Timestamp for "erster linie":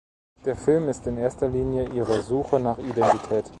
1.19-1.87